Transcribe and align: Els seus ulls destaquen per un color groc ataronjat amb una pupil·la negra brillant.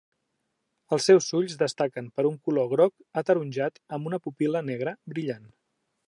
Els 0.95 1.03
seus 1.09 1.25
ulls 1.39 1.57
destaquen 1.59 2.07
per 2.15 2.25
un 2.29 2.39
color 2.47 2.71
groc 2.71 3.21
ataronjat 3.23 3.77
amb 3.99 4.09
una 4.13 4.21
pupil·la 4.23 4.63
negra 4.71 4.95
brillant. 5.13 5.45